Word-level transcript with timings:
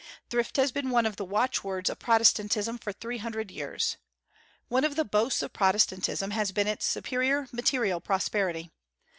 Thrift 0.31 0.57
has 0.57 0.71
been 0.71 0.89
one 0.89 1.05
of 1.05 1.17
the 1.17 1.23
watchwords 1.23 1.87
of 1.87 1.99
Protestantism 1.99 2.79
for 2.79 2.91
three 2.91 3.19
hundred 3.19 3.51
years. 3.51 3.97
One 4.67 4.83
of 4.83 4.95
the 4.95 5.05
boasts 5.05 5.43
of 5.43 5.53
Protestantism 5.53 6.31
has 6.31 6.51
been 6.51 6.65
its 6.65 6.87
superior 6.87 7.47
material 7.51 8.01
prosperity. 8.01 8.71